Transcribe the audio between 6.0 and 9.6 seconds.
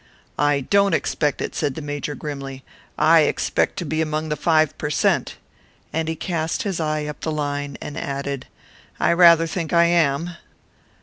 he cast his eye up the line, and added, "I rather